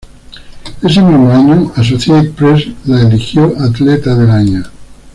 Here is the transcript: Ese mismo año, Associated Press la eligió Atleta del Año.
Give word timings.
Ese 0.81 0.99
mismo 1.03 1.29
año, 1.31 1.71
Associated 1.75 2.31
Press 2.31 2.65
la 2.85 3.01
eligió 3.01 3.53
Atleta 3.61 4.15
del 4.15 4.31
Año. 4.31 4.63